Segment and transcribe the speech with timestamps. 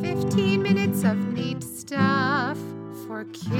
[0.00, 2.56] 15 minutes of neat stuff
[3.06, 3.52] for kids.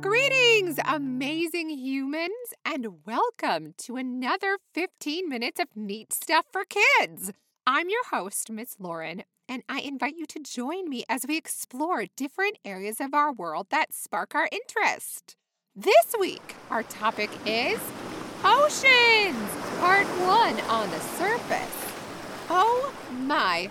[0.00, 2.30] Greetings, amazing humans,
[2.64, 7.32] and welcome to another 15 minutes of neat stuff for kids.
[7.66, 12.04] I'm your host, Miss Lauren, and I invite you to join me as we explore
[12.14, 15.34] different areas of our world that spark our interest.
[15.74, 17.80] This week, our topic is
[18.44, 19.50] oceans,
[19.80, 21.80] part one on the surface.
[22.48, 23.70] Oh my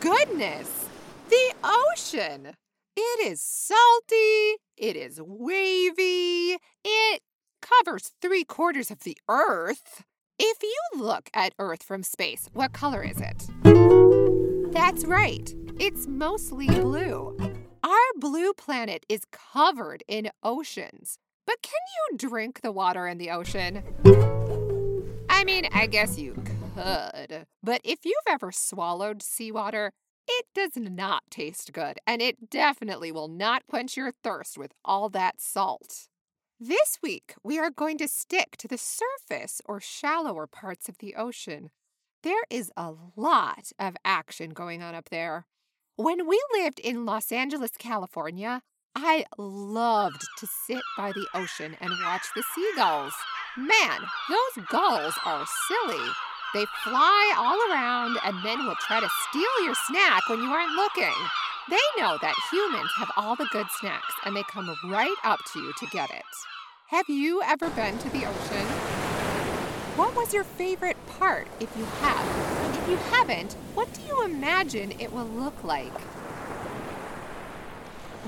[0.00, 0.86] goodness!
[1.28, 2.54] The ocean!
[2.96, 7.22] It is salty, it is wavy, it
[7.62, 10.02] covers three quarters of the earth.
[10.38, 13.48] If you look at Earth from space, what color is it?
[14.72, 17.36] That's right, it's mostly blue.
[17.82, 21.18] Our blue planet is covered in oceans.
[21.46, 21.72] But can
[22.10, 23.82] you drink the water in the ocean?
[25.30, 26.34] I mean, I guess you
[26.82, 27.46] could.
[27.62, 29.92] But if you've ever swallowed seawater,
[30.26, 35.08] it does not taste good, and it definitely will not quench your thirst with all
[35.10, 36.08] that salt.
[36.60, 41.14] This week, we are going to stick to the surface or shallower parts of the
[41.14, 41.70] ocean.
[42.22, 45.46] There is a lot of action going on up there.
[45.96, 48.60] When we lived in Los Angeles, California,
[48.94, 53.14] I loved to sit by the ocean and watch the seagulls.
[53.56, 56.10] Man, those gulls are silly.
[56.54, 60.76] They fly all around and then will try to steal your snack when you aren't
[60.76, 61.14] looking.
[61.68, 65.60] They know that humans have all the good snacks and they come right up to
[65.60, 66.22] you to get it.
[66.86, 68.66] Have you ever been to the ocean?
[69.96, 72.78] What was your favorite part if you have?
[72.82, 75.92] If you haven't, what do you imagine it will look like?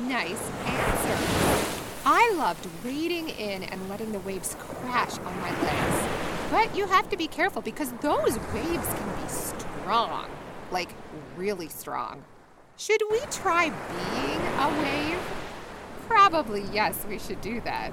[0.01, 1.81] Nice answer.
[2.05, 6.30] I loved wading in and letting the waves crash on my legs.
[6.51, 10.29] But you have to be careful because those waves can be strong.
[10.71, 10.91] Like,
[11.37, 12.25] really strong.
[12.77, 15.19] Should we try being a wave?
[16.09, 17.93] Probably, yes, we should do that.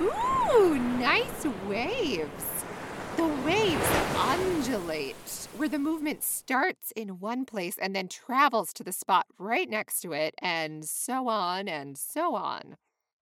[0.00, 2.44] Ooh, nice waves.
[3.16, 5.16] The waves undulate,
[5.56, 10.00] where the movement starts in one place and then travels to the spot right next
[10.02, 12.76] to it, and so on and so on.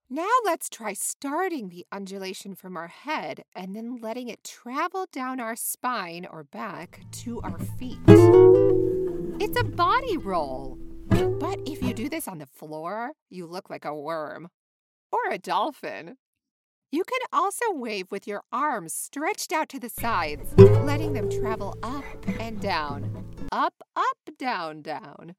[0.08, 5.40] Now let's try starting the undulation from our head and then letting it travel down
[5.40, 7.98] our spine or back to our feet.
[8.06, 10.78] It's a body roll.
[11.08, 14.48] But if you do this on the floor, you look like a worm
[15.10, 16.18] or a dolphin.
[16.92, 21.76] You can also wave with your arms stretched out to the sides, letting them travel
[21.82, 22.04] up
[22.38, 25.34] and down, up, up, down, down.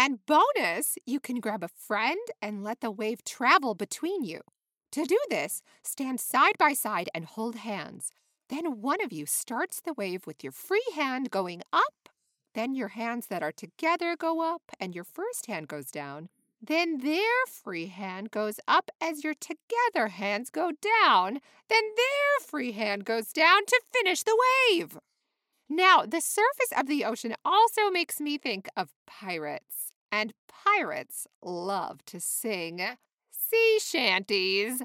[0.00, 4.42] And bonus, you can grab a friend and let the wave travel between you.
[4.92, 8.12] To do this, stand side by side and hold hands.
[8.48, 12.08] Then one of you starts the wave with your free hand going up.
[12.54, 16.28] Then your hands that are together go up, and your first hand goes down.
[16.62, 20.70] Then their free hand goes up as your together hands go
[21.02, 21.40] down.
[21.68, 24.38] Then their free hand goes down to finish the
[24.70, 24.98] wave.
[25.68, 32.04] Now, the surface of the ocean also makes me think of pirates, and pirates love
[32.06, 32.80] to sing
[33.30, 34.82] sea shanties.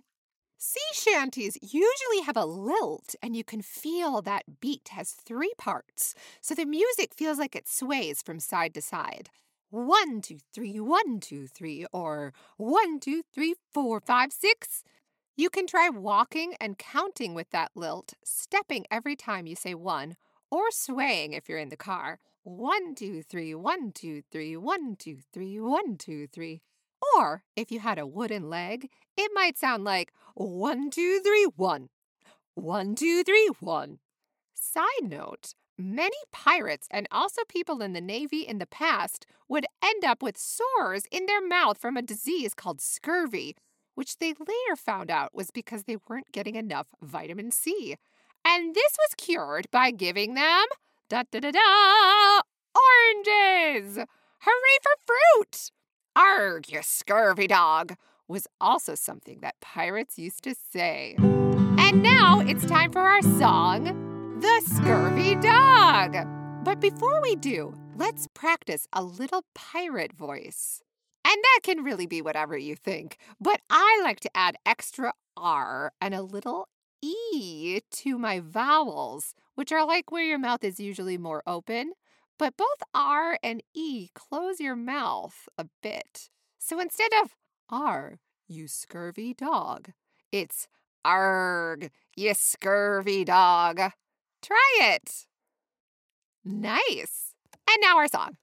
[0.58, 6.16] Sea shanties usually have a lilt, and you can feel that beat has three parts,
[6.42, 9.30] so the music feels like it sways from side to side
[9.70, 14.84] one, two, three, one, two, three, or one, two, three, four, five, six.
[15.36, 20.16] You can try walking and counting with that lilt, stepping every time you say one,
[20.54, 22.20] or swaying if you're in the car.
[22.44, 26.62] One, two, three, one, two, three, one, two, three, one, two, three.
[27.16, 31.90] Or if you had a wooden leg, it might sound like one, two, three, one.
[32.54, 33.98] One, two, three, one.
[34.54, 40.06] Side note Many pirates and also people in the Navy in the past would end
[40.06, 43.56] up with sores in their mouth from a disease called scurvy,
[43.96, 47.98] which they later found out was because they weren't getting enough vitamin C.
[48.46, 50.66] And this was cured by giving them
[51.10, 52.42] da da da da
[52.76, 53.98] oranges.
[54.40, 55.72] Hooray for fruit!
[56.16, 57.96] Arg, you scurvy dog,
[58.28, 61.16] was also something that pirates used to say.
[61.18, 64.00] And now it's time for our song
[64.44, 66.18] the scurvy dog.
[66.66, 70.82] But before we do, let's practice a little pirate voice.
[71.26, 75.94] And that can really be whatever you think, but I like to add extra R
[76.02, 76.68] and a little
[77.04, 81.94] E to my vowels, which are like where your mouth is usually more open.
[82.40, 86.30] But both R and E close your mouth a bit.
[86.60, 87.36] So instead of
[87.70, 89.92] R, you scurvy dog,
[90.32, 90.68] it's
[91.04, 93.82] Arg, you scurvy dog.
[94.42, 95.28] Try it.
[96.46, 97.34] Nice.
[97.70, 98.38] And now our song.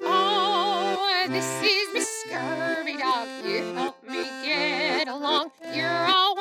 [0.00, 3.28] Oh, this is Miss Scurvy Dog.
[3.44, 5.50] You help me get along.
[5.72, 6.33] You're always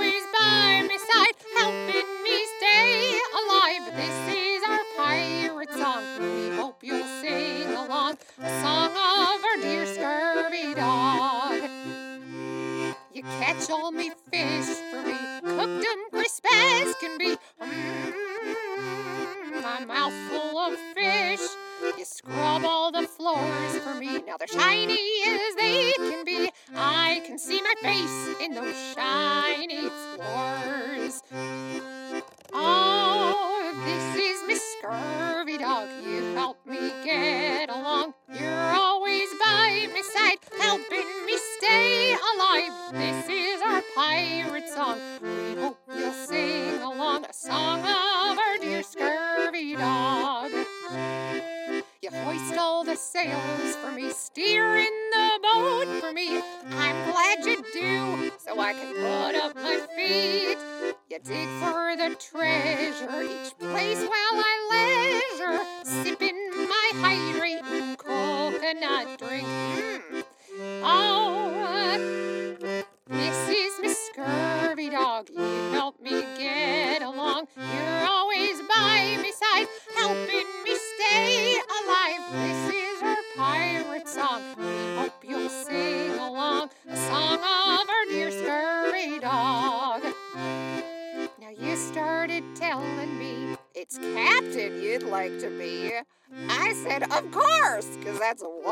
[1.14, 3.86] side, helping me stay alive.
[3.96, 6.04] This is our pirate song.
[6.20, 8.18] We hope you'll sing along.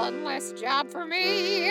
[0.02, 1.70] One less job for me.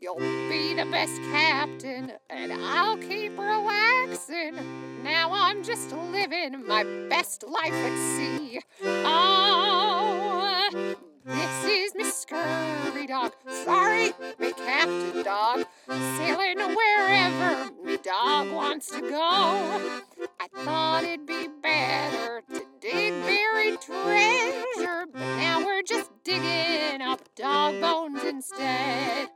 [0.00, 4.56] You'll be the best captain, and I'll keep relaxing.
[5.04, 8.60] Now I'm just living my best life at sea.
[8.82, 13.34] Oh, this is Miss Scurvy Dog.
[13.64, 15.64] Sorry, me captain dog.
[15.86, 20.00] Sailing wherever me dog wants to go.
[20.40, 27.20] I thought it'd be better to dig buried treasure, but now we're just digging up
[27.36, 29.28] dog bones instead.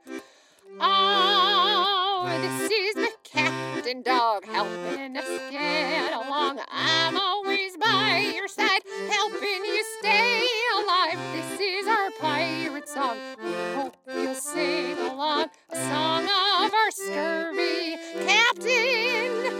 [0.80, 6.60] Oh, this is the captain dog helping us get along.
[6.70, 10.46] I'm always by your side, helping you stay
[10.78, 11.18] alive.
[11.32, 13.18] This is our pirate song.
[13.42, 15.46] We hope you'll sing along.
[15.70, 19.50] A song of our scurvy captain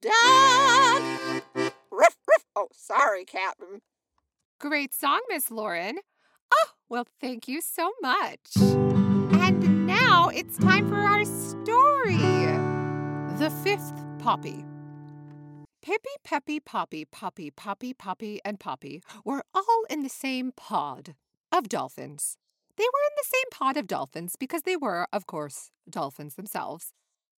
[0.00, 1.02] dog.
[1.92, 2.44] Ruff, ruff.
[2.56, 3.69] Oh, sorry, Captain.
[4.60, 6.00] Great song, Miss Lauren.
[6.52, 8.40] Oh, well, thank you so much.
[8.58, 12.18] And now it's time for our story
[13.38, 14.62] The Fifth Poppy.
[15.80, 21.14] Pippy, Peppy, Poppy, Poppy, Poppy, Poppy, and Poppy were all in the same pod
[21.50, 22.36] of dolphins.
[22.76, 26.92] They were in the same pod of dolphins because they were, of course, dolphins themselves.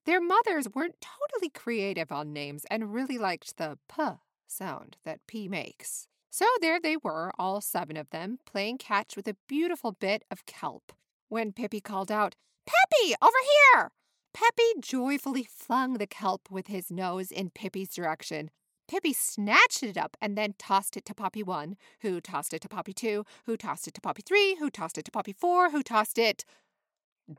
[0.06, 4.02] Their mothers weren't totally creative on names and really liked the p
[4.48, 6.08] sound that P makes.
[6.32, 10.46] So there they were, all seven of them, playing catch with a beautiful bit of
[10.46, 10.90] kelp.
[11.28, 13.36] When Pippy called out, Peppy, over
[13.74, 13.90] here!
[14.32, 18.48] Peppy joyfully flung the kelp with his nose in Pippy's direction.
[18.90, 22.68] Pippy snatched it up and then tossed it to Poppy 1, who tossed it to
[22.68, 25.82] Poppy 2, who tossed it to Poppy 3, who tossed it to Poppy 4, who
[25.82, 26.46] tossed it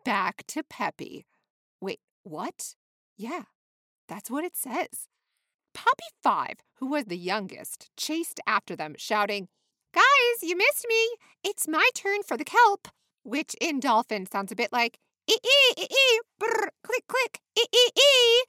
[0.05, 1.25] back to Peppy.
[1.81, 2.75] Wait, what?
[3.17, 3.45] Yeah,
[4.07, 5.07] that's what it says.
[5.73, 9.47] Poppy 5, who was the youngest, chased after them, shouting,
[9.93, 10.03] Guys,
[10.41, 11.15] you missed me!
[11.43, 12.87] It's my turn for the kelp!
[13.23, 14.99] Which in dolphin sounds a bit like
[15.29, 18.43] ee ee ee ee brr click click ee ee ee.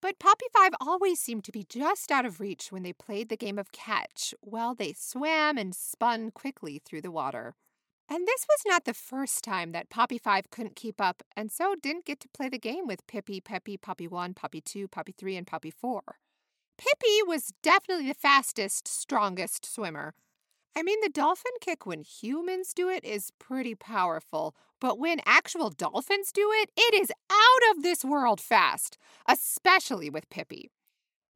[0.00, 3.36] But Poppy 5 always seemed to be just out of reach when they played the
[3.36, 7.54] game of catch while they swam and spun quickly through the water.
[8.08, 11.74] And this was not the first time that Poppy 5 couldn't keep up and so
[11.80, 15.36] didn't get to play the game with Pippy, Peppy, Poppy 1, Poppy 2, Poppy 3,
[15.36, 16.02] and Poppy 4.
[16.80, 20.14] Pippy was definitely the fastest, strongest swimmer.
[20.74, 25.68] I mean, the dolphin kick when humans do it is pretty powerful, but when actual
[25.68, 28.96] dolphins do it, it is out of this world fast,
[29.28, 30.70] especially with Pippy.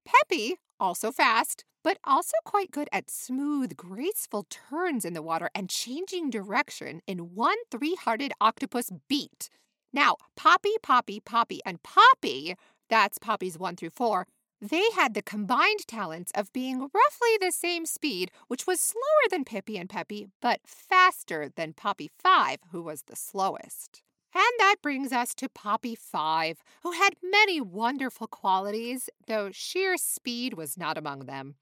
[0.06, 5.68] Peppy, also fast, but also quite good at smooth, graceful turns in the water and
[5.68, 9.50] changing direction in one three hearted octopus beat.
[9.92, 12.54] Now, Poppy, Poppy, Poppy, and Poppy,
[12.88, 14.26] that's Poppy's one through four,
[14.70, 19.44] they had the combined talents of being roughly the same speed, which was slower than
[19.44, 24.02] Pippy and Peppy, but faster than Poppy 5, who was the slowest.
[24.34, 30.54] And that brings us to Poppy 5, who had many wonderful qualities, though sheer speed
[30.54, 31.54] was not among them.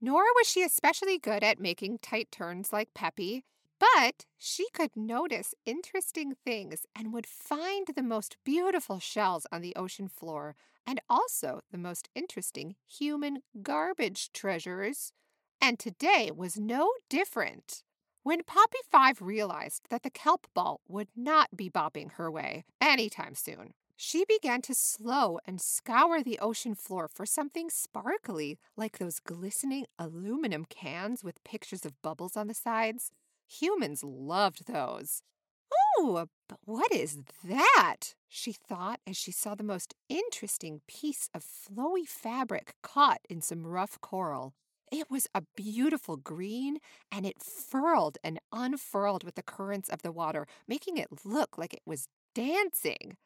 [0.00, 3.44] Nor was she especially good at making tight turns like Peppy,
[3.78, 9.74] but she could notice interesting things and would find the most beautiful shells on the
[9.76, 10.56] ocean floor
[10.86, 15.12] and also the most interesting human garbage treasures.
[15.60, 17.82] And today was no different.
[18.22, 23.34] When Poppy Five realized that the kelp ball would not be bobbing her way anytime
[23.34, 29.18] soon, she began to slow and scour the ocean floor for something sparkly, like those
[29.18, 33.10] glistening aluminum cans with pictures of bubbles on the sides.
[33.48, 35.22] Humans loved those.
[35.98, 38.14] Oh, but what is that?
[38.28, 43.66] She thought as she saw the most interesting piece of flowy fabric caught in some
[43.66, 44.54] rough coral.
[44.92, 46.78] It was a beautiful green,
[47.12, 51.74] and it furled and unfurled with the currents of the water, making it look like
[51.74, 53.16] it was dancing.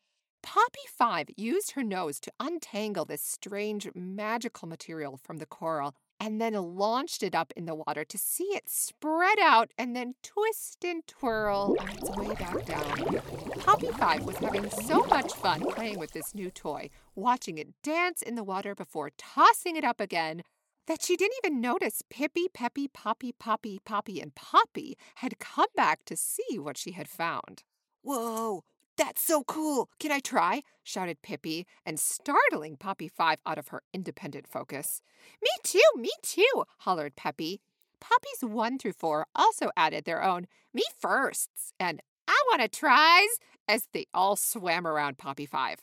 [0.43, 6.41] Poppy Five used her nose to untangle this strange magical material from the coral and
[6.41, 10.85] then launched it up in the water to see it spread out and then twist
[10.85, 13.21] and twirl on its way back down.
[13.59, 18.23] Poppy Five was having so much fun playing with this new toy, watching it dance
[18.23, 20.45] in the water before tossing it up again,
[20.87, 26.05] that she didn't even notice Pippy, Peppy, Poppy, Poppy, Poppy, and Poppy had come back
[26.05, 27.64] to see what she had found.
[28.02, 28.62] Whoa,
[29.02, 29.90] that's so cool!
[29.99, 30.62] Can I try?
[30.85, 35.02] shouted Pippy, and startling Poppy Five out of her independent focus.
[35.42, 37.61] Me too, me too, hollered Peppy.
[38.00, 43.28] Poppies one through four also added their own me firsts and I want to tries
[43.68, 45.80] as they all swam around Poppy Five.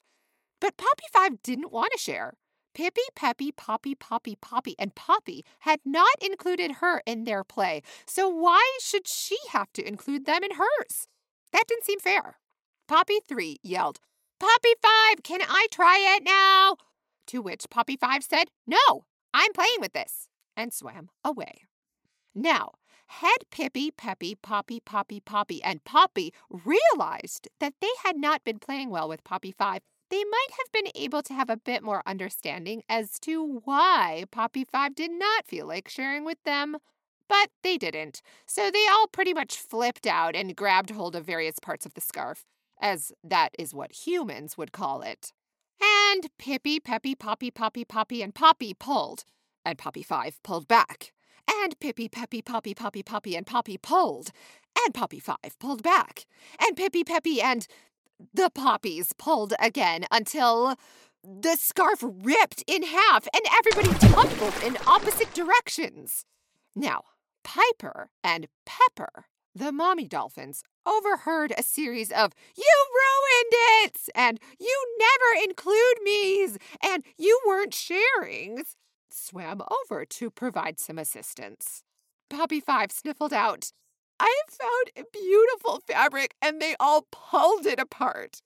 [0.61, 2.35] But Poppy Five didn't want to share.
[2.73, 8.29] Pippy, Peppy, Poppy, Poppy, Poppy, and Poppy had not included her in their play, so
[8.29, 11.07] why should she have to include them in hers?
[11.51, 12.37] That didn't seem fair.
[12.89, 13.99] Poppy 3 yelled,
[14.39, 16.77] Poppy 5, can I try it now?
[17.27, 20.27] To which Poppy 5 said, No, I'm playing with this,
[20.57, 21.65] and swam away.
[22.33, 22.71] Now,
[23.05, 28.89] had Pippy, Peppy, Poppy, Poppy, Poppy, and Poppy realized that they had not been playing
[28.89, 32.81] well with Poppy 5, they might have been able to have a bit more understanding
[32.89, 36.77] as to why Poppy 5 did not feel like sharing with them.
[37.27, 41.59] But they didn't, so they all pretty much flipped out and grabbed hold of various
[41.59, 42.47] parts of the scarf
[42.79, 45.31] as that is what humans would call it.
[45.81, 49.23] And Pippy, Peppy, Poppy, Poppy, Poppy, and Poppy pulled,
[49.65, 51.13] and Poppy Five pulled back.
[51.49, 54.31] And Pippy, Peppy, Poppy, Poppy, Poppy, and Poppy pulled,
[54.85, 56.25] and Poppy Five pulled back.
[56.59, 57.67] And Pippy, Peppy, and
[58.33, 60.75] the poppies pulled again until
[61.23, 66.25] the scarf ripped in half and everybody tumbled in opposite directions.
[66.75, 67.03] Now,
[67.43, 73.53] Piper and Pepper the mommy dolphins overheard a series of You ruined
[73.85, 74.09] it!
[74.15, 76.57] and You never include me's!
[76.83, 78.75] and You weren't sharings
[79.11, 81.83] swam over to provide some assistance.
[82.29, 83.71] Poppy Five sniffled out,
[84.19, 88.41] I found a beautiful fabric and they all pulled it apart.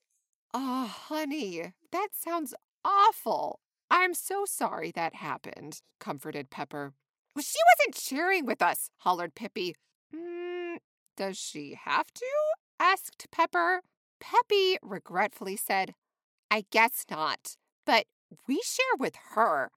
[0.52, 3.60] Oh, honey, that sounds awful.
[3.90, 6.92] I'm so sorry that happened, comforted Pepper.
[7.38, 9.74] She wasn't sharing with us, hollered Pippy.
[10.14, 10.53] Mm,
[11.16, 12.26] does she have to?
[12.78, 13.82] asked Pepper.
[14.20, 15.94] Peppy regretfully said,
[16.50, 18.06] I guess not, but
[18.46, 19.70] we share with her.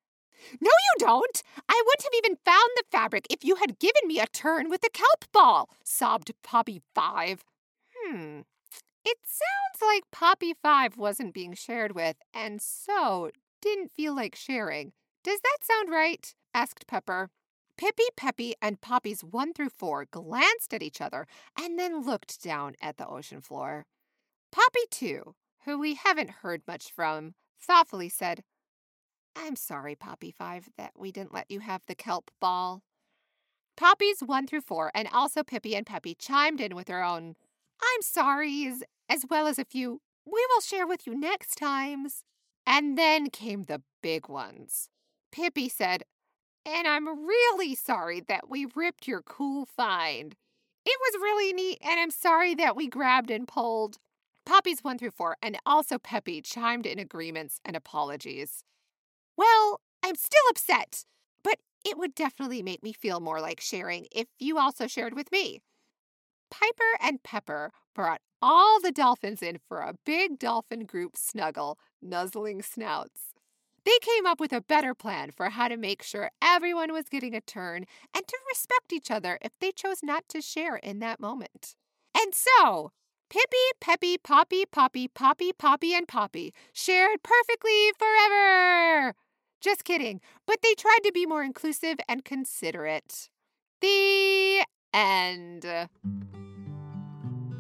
[0.62, 1.44] No, you don't!
[1.68, 4.82] I wouldn't have even found the fabric if you had given me a turn with
[4.82, 7.44] the kelp ball, sobbed Poppy Five.
[7.96, 8.42] Hmm.
[9.04, 14.94] It sounds like Poppy Five wasn't being shared with, and so didn't feel like sharing.
[15.24, 16.34] Does that sound right?
[16.54, 17.30] asked Pepper.
[17.78, 21.28] Pippy, Peppy, and Poppies 1 through 4 glanced at each other
[21.60, 23.86] and then looked down at the ocean floor.
[24.52, 28.44] Poppy 2, who we haven't heard much from, thoughtfully said,
[29.36, 32.82] I'm sorry, Poppy 5, that we didn't let you have the kelp ball.
[33.76, 37.36] Poppies 1 through 4 and also Pippy and Peppy chimed in with their own
[37.80, 42.24] I'm sorry's, as well as a few we will share with you next times.
[42.66, 44.90] And then came the big ones.
[45.32, 46.04] Pippy said,
[46.68, 50.36] and I'm really sorry that we ripped your cool find.
[50.86, 53.98] It was really neat, and I'm sorry that we grabbed and pulled.
[54.46, 58.64] Poppies 1 through 4 and also Peppy chimed in agreements and apologies.
[59.38, 61.06] Well, I'm still upset,
[61.44, 65.32] but it would definitely make me feel more like sharing if you also shared with
[65.32, 65.62] me.
[66.50, 72.62] Piper and Pepper brought all the dolphins in for a big dolphin group snuggle, nuzzling
[72.62, 73.34] snouts.
[73.88, 77.34] They came up with a better plan for how to make sure everyone was getting
[77.34, 81.22] a turn and to respect each other if they chose not to share in that
[81.22, 81.78] moment.
[82.14, 82.92] And so,
[83.30, 89.14] Pippy, Peppy, Poppy, Poppy, Poppy, Poppy, and Poppy shared perfectly forever.
[89.62, 90.20] Just kidding.
[90.46, 93.30] But they tried to be more inclusive and considerate.
[93.80, 95.66] The end.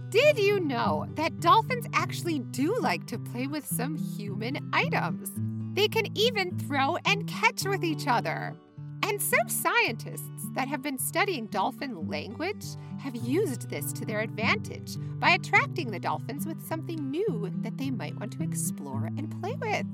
[0.09, 5.31] Did you know that dolphins actually do like to play with some human items?
[5.77, 8.55] They can even throw and catch with each other.
[9.03, 12.65] And some scientists that have been studying dolphin language
[12.99, 17.91] have used this to their advantage by attracting the dolphins with something new that they
[17.91, 19.85] might want to explore and play with.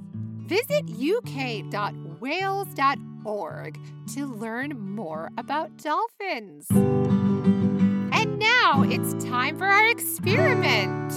[0.47, 3.79] Visit uk.whales.org
[4.13, 6.67] to learn more about dolphins.
[6.71, 11.11] And now it's time for our experiment.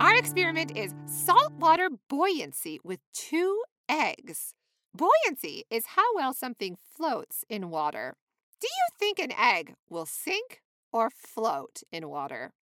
[0.00, 4.54] Our experiment is saltwater buoyancy with two eggs.
[4.94, 8.16] Buoyancy is how well something floats in water.
[8.60, 12.52] Do you think an egg will sink or float in water?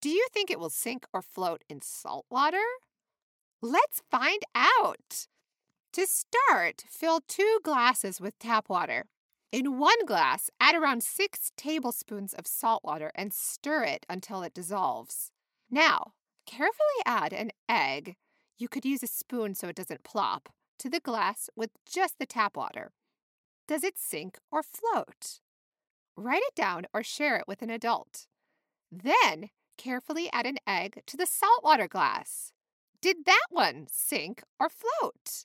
[0.00, 2.64] Do you think it will sink or float in salt water?
[3.60, 5.26] Let's find out.
[5.92, 9.06] To start, fill two glasses with tap water.
[9.50, 14.54] In one glass, add around six tablespoons of salt water and stir it until it
[14.54, 15.32] dissolves.
[15.70, 16.12] Now,
[16.46, 18.16] carefully add an egg.
[18.58, 20.48] You could use a spoon so it doesn't plop
[20.80, 22.90] to the glass with just the tap water.
[23.68, 25.38] Does it sink or float?
[26.16, 28.26] Write it down or share it with an adult.
[28.90, 32.52] Then carefully add an egg to the saltwater glass.
[33.00, 35.44] Did that one sink or float?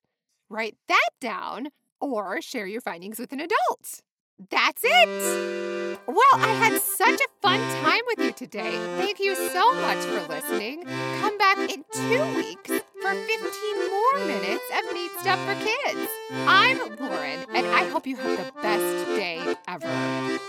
[0.50, 4.02] Write that down or share your findings with an adult.
[4.50, 6.00] That's it!
[6.08, 8.72] Well, I had such a fun time with you today.
[8.98, 10.84] Thank you so much for listening.
[11.22, 12.72] Come back in two weeks
[13.02, 16.10] for 15 more minutes of neat stuff for kids.
[16.48, 20.40] I'm Lauren, and I hope you have the best day ever.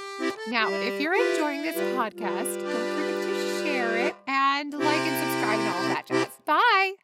[0.48, 5.60] Now, if you're enjoying this podcast, don't forget to share it and like and subscribe
[5.60, 7.03] and all that